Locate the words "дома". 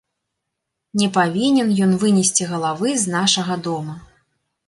3.71-3.95